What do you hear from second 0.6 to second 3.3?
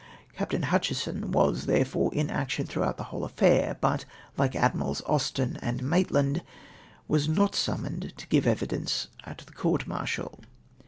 Hutchinson was, tlierefore, in action throughout the whole